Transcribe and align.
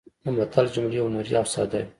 د 0.23 0.25
متل 0.35 0.65
جملې 0.73 0.99
هنري 1.03 1.33
او 1.39 1.45
ساده 1.53 1.79
وي 1.81 1.87